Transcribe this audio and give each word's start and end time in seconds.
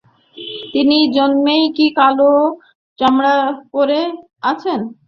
এই 0.73 1.03
জন্যেই 1.17 1.65
কি 1.77 1.87
কালো 1.97 2.31
চশমা 2.99 3.33
পরে 3.71 3.99
আছেন? 4.43 4.79